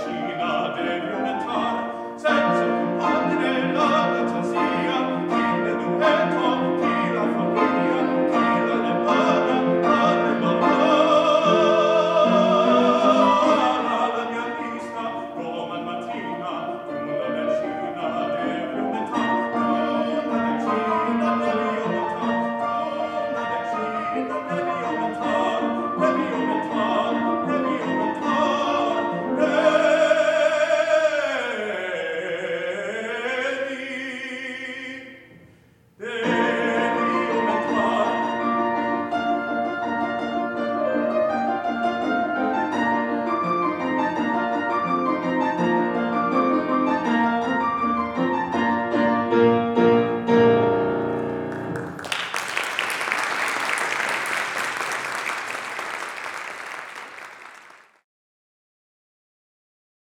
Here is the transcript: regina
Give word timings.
regina 0.00 0.91